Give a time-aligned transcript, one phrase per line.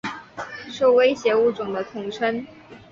[0.71, 2.43] 受威胁物种的统称。